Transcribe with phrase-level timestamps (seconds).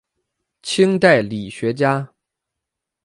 [0.63, 2.09] 清代理学家。